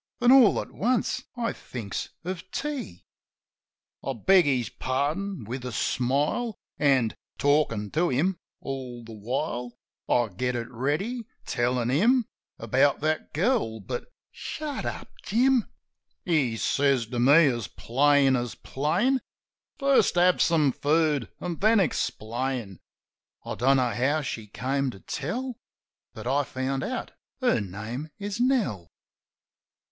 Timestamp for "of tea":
2.25-3.05